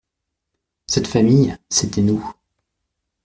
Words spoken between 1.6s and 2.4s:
c'était nous.